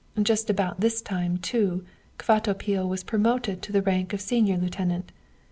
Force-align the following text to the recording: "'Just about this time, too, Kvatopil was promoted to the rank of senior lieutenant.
"'Just 0.19 0.49
about 0.49 0.79
this 0.79 0.99
time, 0.99 1.37
too, 1.37 1.85
Kvatopil 2.17 2.87
was 2.89 3.03
promoted 3.03 3.61
to 3.61 3.71
the 3.71 3.83
rank 3.83 4.13
of 4.13 4.19
senior 4.21 4.57
lieutenant. 4.57 5.11